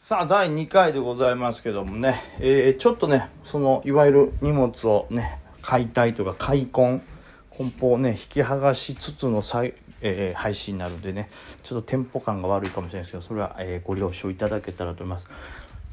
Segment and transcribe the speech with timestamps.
[0.00, 7.02] さあ、第2回でございますけどもね、えー、ちょっとね、その、いわゆる荷物をね、解体とか開梱、
[7.50, 11.28] 梱包をね、引き剥がしつつの再、えー、配信になるんでね、
[11.64, 15.26] ちょっとテンポ感が悪いかもしれないですけど、それは、えー、ご了承いただけたらと思います。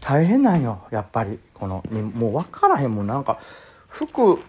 [0.01, 1.39] 大変なんよ、やっぱり。
[1.55, 3.39] この、ね、もう分からへんもん、なんか、
[3.87, 4.39] 服、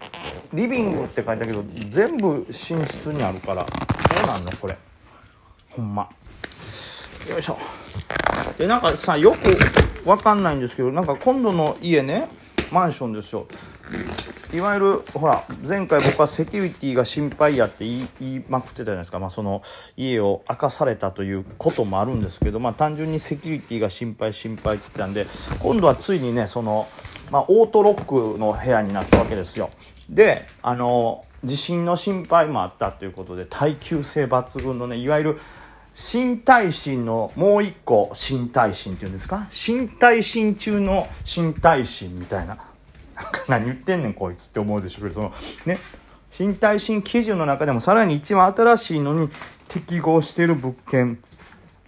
[0.53, 3.71] リビングって書いたけど、全部寝室にあるから、ど
[4.23, 4.77] うなんのこれ。
[5.71, 6.11] ほんま。
[7.31, 7.86] よいしょ。
[8.59, 12.29] でなんかさよくわかんないんですけどなんか今度の家ね
[12.73, 13.47] マンションですよ。
[14.53, 19.63] いわゆるほら前回僕はセキュリティが心配やって言いまくってたじゃないですか、まあ、その
[19.97, 25.27] 家を明かされたということもあるんですけど、まあ、単純にセキュリティが心配心配って言ったんで
[25.61, 26.89] 今度はついにねその、
[27.31, 29.71] まあ、オートロックの部屋になったわけですよ。
[30.09, 35.41] であの地震の心配もあったということで耐久性抜群のねいわゆる
[35.99, 39.47] 新耐震のもう一個新耐震っていうんですか？
[39.49, 42.59] 新耐震中の新耐震みたいな。
[43.49, 45.07] 何言ってんねんこいつって思うでしょ。
[45.07, 45.33] うけどその
[45.65, 45.79] ね。
[46.31, 49.31] 新耐震基準の中でもさらに一番新しいのに
[49.69, 51.19] 適合している物件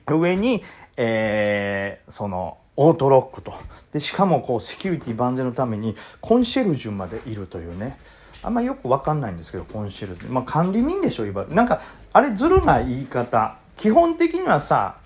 [0.06, 0.64] 上に、
[0.96, 3.52] えー、そのオートロックと。
[3.92, 7.98] でしかもこうセキュリティ万全のためにコンシェルジュまでいるというね。
[8.42, 10.32] あんまよく分かんないんですけどコンシェルジュ。
[10.32, 11.82] まあ管理人でしょいわなんか
[12.14, 13.58] あれずるな言い方。
[13.78, 14.96] 基本的にはさ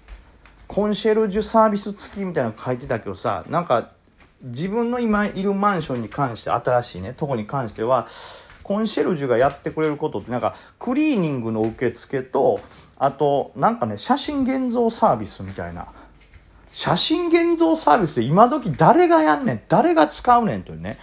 [0.67, 3.91] コンシェルジュサービス付きみたいなの書いてたけどさなんか
[4.43, 8.09] 自分の今いるマンションに関して新しいねとこに関しては
[8.63, 12.61] コンシェルジュがやってくれることってなんかクリーニングの受付と
[12.97, 15.87] あとなんかね写真現像サービスみたいな。
[16.73, 20.97] 写真現像サービスって今時誰がやんねん誰が使うねんというね。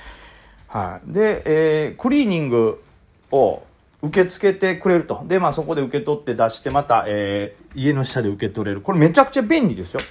[0.67, 2.83] はい、で、えー、クリーニング
[3.31, 3.61] を
[4.01, 5.23] 受け付けてくれると。
[5.27, 8.81] で、まあそこで受け取って出してまた、えー、家の下で受け取れる。
[8.81, 10.01] これめちゃくちゃ便利ですよ。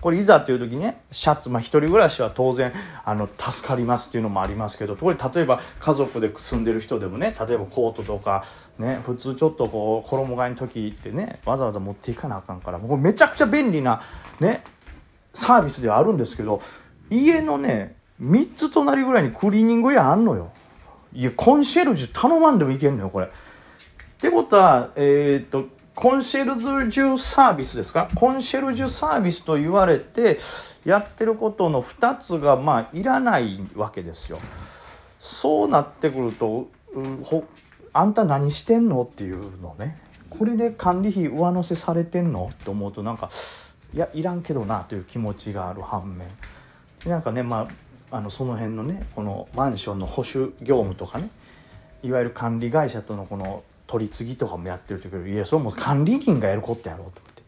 [0.00, 2.72] これいざという時ね、シャツ、まあ一人暮らしは当然、
[3.04, 8.44] あの、助かりますっていうのもありますけど、これ例えば家族で住んでる人でもね、例えばコートとか、
[8.78, 14.00] ね、普通ちょっとこう、衣替えの時ってね、わざわざ持っていかなあかんから、もうめちゃくちゃ便利な、
[14.38, 14.62] ね、
[15.32, 16.62] サービスではあるんですけど、
[17.10, 20.52] 家のね、3つ隣ぐらいにクリーニング屋あんのよ。
[21.12, 23.26] いや、コンシェルジュ頼まんでもいけんのよ、これ。
[23.26, 23.30] っ
[24.20, 26.60] てことは、えー、っと、コンシェル
[26.90, 28.08] ジュサービスですか？
[28.14, 30.38] コンシェルジュサービスと言われて
[30.84, 34.38] やってることの2つがまあいらないわけですよ。
[35.18, 36.68] そうなってくると、
[37.24, 37.44] ほ
[37.92, 39.02] あんた何してんの？
[39.02, 40.00] っていうのね。
[40.30, 42.48] これで管理費上乗せされてんの？
[42.52, 43.28] って思うとなんか
[43.92, 46.28] いやいらんけどなという気持ちがある反面。
[47.06, 47.68] なんかねまあ
[48.10, 51.28] あのその辺のねこのマンションの保守業務とかね
[52.02, 57.42] いわゆる管理会社とのこの取り次ぎとかもやってるけどいやそれも管理人がやることやろうと思って。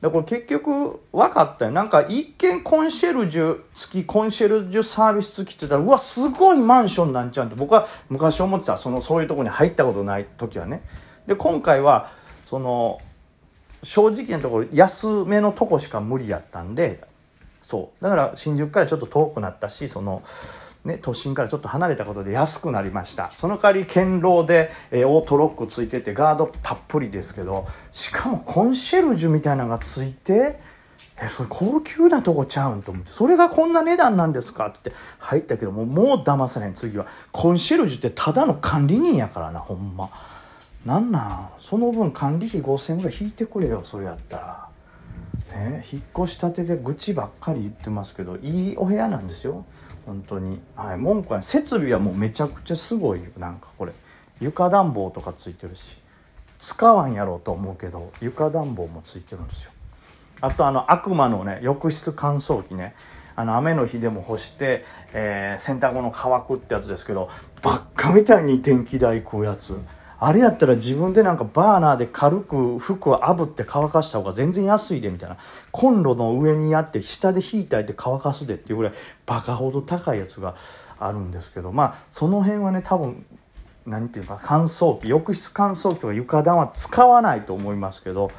[0.00, 1.72] だから結局分かったよ。
[1.72, 10.82] なんか一見コンシェルジュ付きコンシェルジュサービス付きって言ったらうわすごいマンションなんちゃうんって僕は昔思ってたそのそういうとこに入ったことない時はね。
[11.26, 12.10] で今回は
[12.44, 13.00] その
[13.82, 17.04] 正直なところ安めのとこしか無理やったんで
[17.70, 18.02] そう。
[18.02, 20.22] だから新宿からちょっと遠くなったしその、
[20.84, 23.30] ね、都心からちょっと離れたことで安くなりました。
[23.38, 30.58] その代わり堅牢で、えー、オートロックついててガードたっぷりですけどしかもコンシェルジュみたいなのがついて
[31.22, 37.06] えそれ高級なとこちゃうんと思ってそれがこんな値段なんですかって入ったけどももう騙さない次は。
[37.30, 40.10] コンシェルジュってただの管理人やからなほんま。
[40.86, 41.48] なんなん？
[41.60, 44.69] その分管理費5000円ぐらい引いてくれよそれやったら。
[45.52, 49.64] ね、引っ越したてで愚痴ばっかり言ってますけどいいお部屋なんですよ。
[50.06, 50.60] 本当に。
[50.76, 53.92] はい文句は設備はもうめちゃくちゃすごいなんかこれ。
[54.40, 55.98] 床暖房とかついてるし。
[56.58, 59.72] 使わんやろうと思うけど床暖房もついてるんですよ。
[60.42, 62.94] あとあの悪魔のね浴室乾燥機ね。
[63.36, 64.84] あの雨の日でも干して、
[65.14, 67.30] えー、洗濯物乾くってやつですけど
[67.62, 69.78] ばっかみたいに電気代食うやつ。
[70.22, 75.38] あれやったら自分でなんかバーナーで軽く服を炙って乾かした方が全然安いでみたいな。
[75.72, 78.92] コンロの上にあって下で引いたいて乾かすでっていうぐらい
[79.24, 80.54] バカほど高いやつが
[80.98, 81.72] あるんですけど。
[81.72, 83.24] まあその辺はね多分
[83.86, 88.30] 何て言うか乾燥機浴室乾燥機とか床暖は使わないと思いますけど。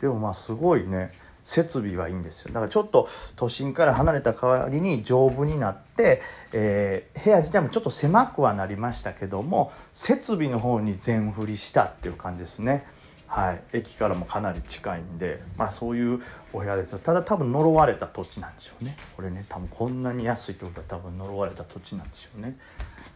[0.00, 1.10] でもまあすごいね。
[1.46, 2.48] 設備はいいんですよ。
[2.52, 6.20] だからちょっと都心から離れた代わりに丈夫になって、
[6.52, 12.84] えー、部屋自体もちょっと狭くはなりましたけども設備の方に全振りしたっていう感じですね。
[13.28, 16.20] はい、駅からもかなり近いんで、まあ、そういう
[16.52, 18.96] お部屋ですただ多分呪われた土地なんでしょうね。
[19.16, 22.56] これね多分こんなに安いってことは多分呪われた土地なんでしょうね。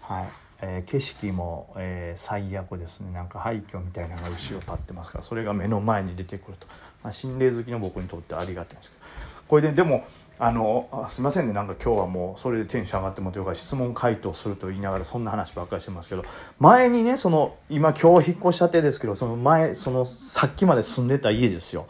[0.02, 0.49] はい。
[0.62, 3.12] えー、景色も、えー、最悪ですね。
[3.12, 6.66] なんか廃墟みたいなのが後ろ立ってますからそれが目の前に出てくると、
[7.02, 9.02] まあ、心霊好きの僕にとってありがたいんですけど。
[9.48, 10.04] これででも
[10.38, 11.52] あのすいませんね。
[11.52, 16.24] なんか今日はもうそれでテンション上がってもというか質問回答すると言いながらそんな話ばっかりしてますけど。
[16.58, 21.86] 前にねその今今日引っ越したてですけどその前そのさっきまで住んでた家ですよ。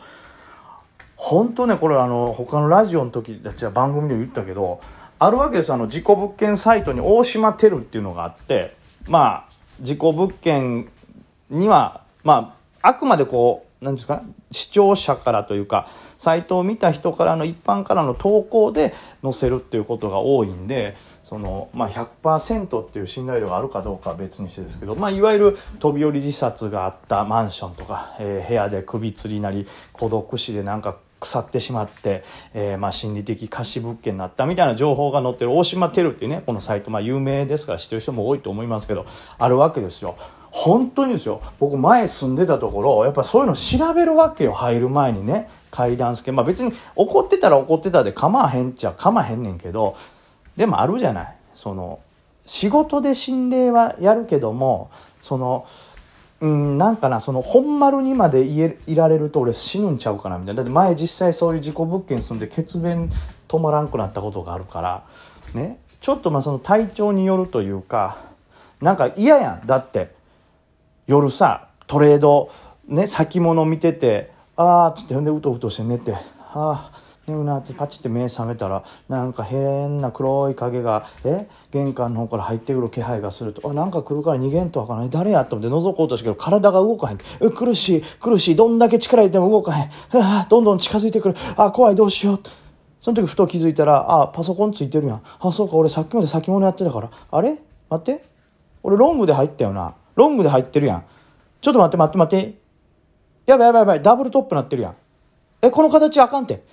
[1.14, 4.81] 本当ねこれあの他のラジオの時たちは番組で言ったけど
[5.20, 8.75] あるわけですあの事故物件サイトに大島テルっていうのがあって
[9.06, 9.49] まあ
[9.82, 10.88] 事故物件
[11.50, 32.25] にはまああくまでこう何ですか視聴者からというかサイトを見た人からの一般からの投稿で載せるっていうことが多いんでその、まあ、100%っていう信頼度があるかどうかは別にしてですけど、まあ、いわゆる飛び降り自殺があったマンションとか、えー、部屋で首吊りなり孤独死でなんか腐ってしまって、
[32.55, 39.06] えー、まあ心理的貸し物件になったみたいな情報が載ってる大島テルっていうねこのサイト、まあ、有名ですから知ってる人も多いと思いますけど
[39.38, 40.17] あるわけですよ。
[40.52, 41.40] 本当にですよ。
[41.61, 44.52] 僕前住んでたところやっぱそういうの調べるわけよ。
[44.52, 45.49] 入る前にね。
[45.70, 46.32] 階段付け。
[46.32, 49.96] まあ別に怒ってたら怒ってたで構わへんっちゃ構わへんねんけど
[50.56, 51.37] でもあるじゃない。
[51.55, 52.00] その
[52.46, 54.90] 仕事で心霊はやるけども
[55.20, 55.67] その
[56.41, 60.63] うんなんかなその本丸にまでいえいられると俺死ぬんちゃうかなみたいな。
[60.63, 63.11] だって前実際そういう事故物件住んで血便
[63.47, 65.05] 止まらんくなったことがあるから。
[65.55, 65.79] ね。
[66.01, 68.17] ちょっとまあその体調によるというか
[68.81, 69.67] なんか嫌やん。
[69.67, 70.15] だって
[71.07, 72.51] 夜さトレード
[72.87, 76.21] ね先物見ててああっつってほんでうとうとして寝てあ
[76.55, 76.93] あ
[77.31, 85.44] 寝るなってパチって目覚めたらなんか変な黒い影がえ玄関の方から入ってくる気配がするとあなんか来るから逃げんとわからない誰や？
[85.44, 87.19] と思って覗こうとしたけど体が動かへん。
[87.53, 88.56] 苦しい苦しい。
[88.56, 89.91] どんだけ力入れても動かへん。
[90.15, 91.37] あどんどん近づいてくる。
[91.56, 92.41] あ怖いどうしよう。
[93.00, 95.23] その時ふと気づいたらあパソコンついてるやん。
[95.38, 97.11] あそうか俺さっきまで先物やってたから。
[97.31, 97.59] あれ？
[97.88, 98.25] 待って。
[98.82, 99.94] 俺ロングで入ったよな。
[100.15, 101.05] ロングで入ってるやん。
[101.61, 102.61] ちょっと待って待って待って。
[103.47, 104.03] やばいやばいやばい。
[104.03, 104.97] ダブルトップなってるやん。
[105.62, 106.65] え、この形あかんて。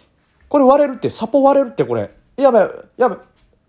[0.50, 1.10] これ割れるって。
[1.10, 2.12] サポ割れるってこれ。
[2.38, 3.20] やばい、やばい。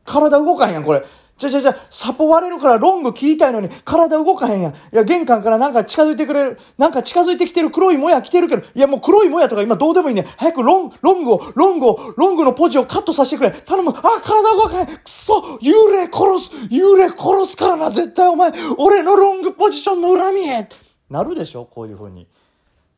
[0.04, 1.04] 体動かへんやん、これ。
[1.38, 4.72] じゃじゃじゃ、サポ割れるからロング切りたいのに体動かへんやん。
[4.72, 6.58] いや、玄関からなんか近づいてくれる。
[6.76, 8.64] なんか近づいてきてる黒いもや来てるけど。
[8.74, 10.26] いや、もう黒いもやとか今どうでもいいね。
[10.36, 13.52] 早くロン、ロングを、ロングを、ロングのポジをカットさせてくれ。
[13.52, 13.90] 頼む。
[13.90, 14.86] あ、体動かへん。
[14.86, 18.52] くそ幽霊殺す幽霊殺すからな、絶対お前。
[18.76, 20.68] 俺のロングポジションの恨みへ。
[21.08, 22.26] なるでしょこういうふうに。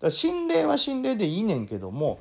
[0.09, 2.19] 心霊は心霊でいいねんけども、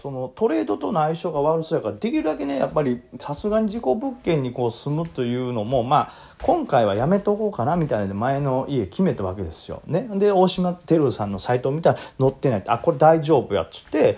[0.00, 9.82] そのトレードとの相性が悪そうやからできるだけねやっぱりさすがに事故物件にこう住むというのもまあ今回はやめとこうかなみたいなで前の家決めたわけですよ。
[9.86, 14.16] ね、で大島てるさんのサイトを見たら載ってないってあこれ大丈夫やっつって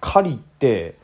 [0.00, 0.96] 借りて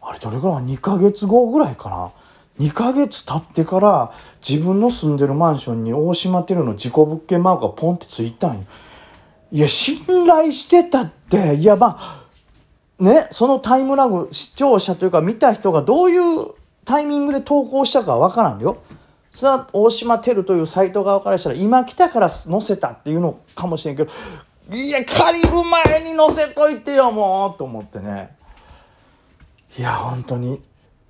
[0.00, 2.12] あれどれぐらい2ヶ月後ぐらいかな。
[2.58, 4.12] 2ヶ月経ってから
[4.46, 8.64] 自分の住んでるマンションに大島テルの事故物件マークがポンってついたんよ。
[9.52, 12.23] いや、信頼してたって、いや、まあ、
[12.98, 16.52] ね、そのタイムラグ、視聴者というか見た人がどういう
[16.84, 18.78] タイミングで投稿したかわからんよ。
[19.34, 24.12] それは大島テルというサイト側からしたら今来たから載せたっていうのかもしれんけど、
[24.70, 28.36] いや、借りる前に載せといてよ、もうと思ってね。
[29.76, 30.62] いや、本当に、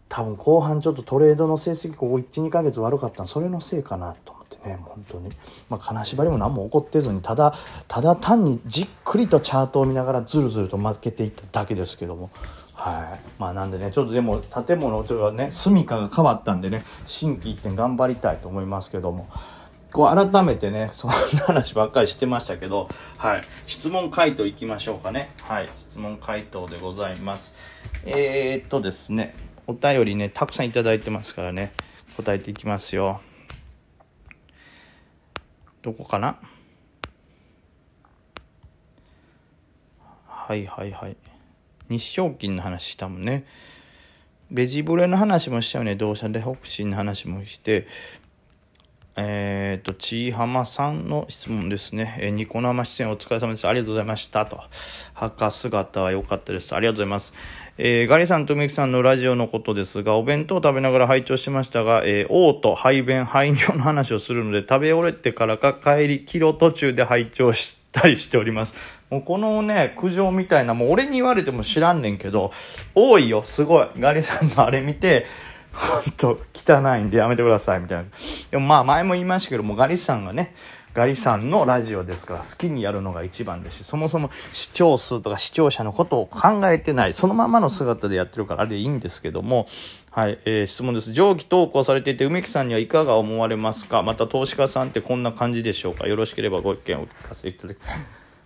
[0.08, 5.30] 多分後半ちょっとトレードの成績ここ1、2ヶ月悪かったそれのせいかなと思ってね本当に、
[5.68, 7.54] まあ、金縛りも何も起こってずにただ
[7.88, 12.30] ただ単にじっくりとチャートを見ながらずるずると負けていっただけですけども。
[12.74, 19.28] はい、まあなんでねちょっとでも建物というかね住みかが変わったんでね心機一転頑張りたいと思いますけども。
[19.92, 21.16] こう改めてねそんな
[21.46, 23.42] 話ばっかりしてましたけどはい。
[23.64, 25.30] 質問回答いきましょうかね。
[25.42, 25.70] はい。
[25.76, 27.54] 質問回答でございます。
[28.04, 29.36] えー、っとですね
[29.68, 31.72] お便りねたくさんいただいてますからね
[32.16, 33.20] 答えていきますよ。
[35.84, 36.38] どこかな？
[40.26, 41.16] はいはいはい。
[41.90, 43.44] 日照金の話したもんね。
[44.50, 45.94] ベジブレの話もしたよね。
[45.94, 47.86] 同社で北進の話もして。
[49.16, 52.18] えっ、ー、と、ちいはまさんの質問ですね。
[52.20, 53.68] えー、ニコ生出演お疲れ様です。
[53.68, 54.44] ありがとうございました。
[54.44, 54.60] と。
[55.12, 56.74] 墓姿は良かったです。
[56.74, 57.34] ありがとうございます。
[57.78, 68.74] えー、ガリさんとみきさんのラジオのことですが、お弁当を食べながら拝聴しましたが、えー、嘔吐、排便、排尿の話をするので、食べ終えてからか帰り、キロ途中で拝聴したりしております。
[69.10, 72.50] もうこのね、苦情みたいな、もう俺に言われても知らんねんけど、
[72.96, 73.88] 多いよ、すごい。
[73.96, 75.26] ガリさんのあれ見て、
[75.74, 78.04] ほんと汚いんでやめてくださいみたいな。
[78.50, 80.54] でもまあ前も言いましたけども、ガリさんがね、
[80.94, 89.66] ガリさんのラジオですから好きにやるのが一番ですし、そもそも視聴数とか視聴者のことを考えてない、そのままの姿でやってるからあれでいいんですけども、
[90.12, 91.12] はい、えー、質問です。
[91.12, 94.04] 上記投稿されていて、梅木さんにはいかが思われますか？
[94.04, 96.06] また投資家さんってこんな感じでしょうか？
[96.06, 97.78] よろしければご意見をお聞かせいただき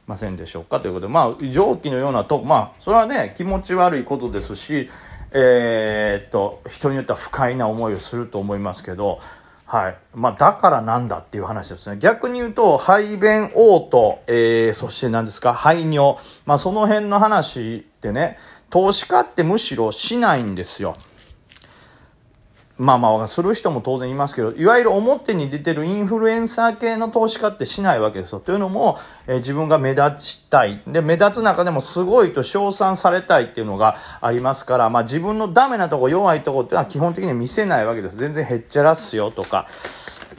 [0.07, 0.81] ませんでしょうか？
[0.81, 4.89] ということで、まあ、上記のようなと、まあ、それはね、気持ち悪いことですし、
[5.33, 9.21] えー、っと人によっては不快な思いをすると思いますけど
[9.69, 9.97] はい。
[10.15, 11.99] まあ、だからなんだっていう話ですね。
[11.99, 16.17] 逆に言うと、排便嘔吐、えー、そして何ですか、排尿。
[16.47, 18.39] まあ、その辺の話ってね、
[18.71, 20.95] 投資家ってむしろしないんですよ。
[22.79, 28.39] まあまあ、する人も当然いますけど、いわゆる表に出てるインフルエンサー系の投資家ってしないわけですよ。
[28.39, 30.81] というのも、えー、自分が目立ちたい。
[30.87, 38.17] で、目立つ中でもすごいと称賛されたいっていうのがありますから、まあ自分のダメなとこ、弱いとこっていうのは基本的に見せないわけです。
[38.17, 39.67] 全然へっちゃらっすよとか。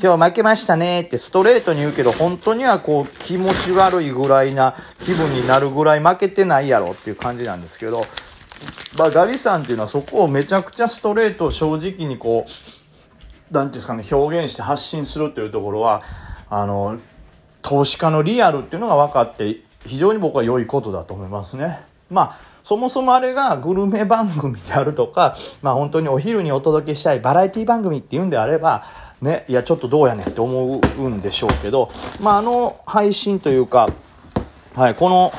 [0.02, 8.06] 今日負けましたねってストレートに言うけど、本当にはこう気持ち悪いぐらいな気分になるぐらい負けてないやろっていう感じなんですけど、
[8.98, 12.52] まあ、ガリさんっていうのはそこをめちゃくちゃストレート正直にこう
[13.52, 16.02] 何ていうんですかね表現して発信するというところは
[16.50, 17.00] あの
[17.62, 21.80] 投資家のリアルっていうのが分かって非常に僕は良いことだと思いますね。
[22.10, 28.84] まあそもそもあれがグルメ番組であるとか、まあ本当にお昼にお届けしたいバラエティ番組っていうんであれば、
[29.22, 31.90] ね、いやちょっとどうやねんって思うんでしょうけど、
[32.22, 33.90] まああの配信というか、
[34.76, 35.32] はい、この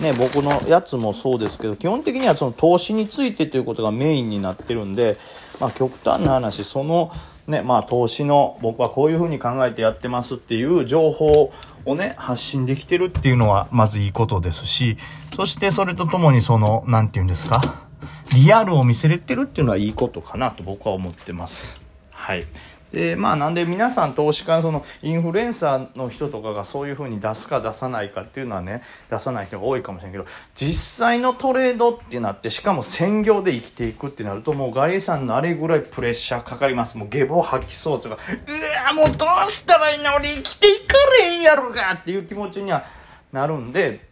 [0.00, 5.16] ね、僕のやつもそうですけど、基本的にはその投資についてということがメインになってるんで、
[5.60, 7.12] まあ極端な話、その
[7.46, 11.52] ね、まあ投資の僕はこういうふうに考えてやってますっていう情報
[11.84, 14.98] をね、発信できてるっていうのはまずいいことですし、
[15.34, 17.86] そしてそれとともにその、なんて言うんですか、
[18.34, 21.80] リアルを見せれてるっていうのはいいことかなと僕は思ってます。
[22.10, 22.44] はい。
[22.92, 40.14] でまあなんで皆さん投資家そのインフルエンサーの人とかがそういうふうに出すか出さないかっていうのはね出さない人が多いかもしれんけど実際のトレードってなってしかも専業で生きていくってなるともうガリさんのあれぐらいプレッシャーかかりますもうゲボ吐きそうとかうわもうどうしたらいいの？
[40.14, 42.84] 俺生きていかれへんやろかっていう気持ちには
[43.32, 44.06] なるんで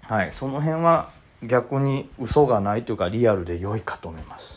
[0.00, 1.10] はいその辺は
[1.42, 4.54] 逆に嘘がないというかリアルで良いかと思います。